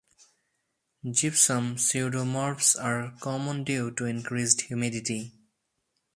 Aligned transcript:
Gypsum 1.11 1.75
pseudomorphs 1.75 2.75
are 2.75 3.13
common 3.19 3.63
due 3.63 3.91
to 3.91 4.05
increased 4.05 4.61
humidity. 4.61 5.31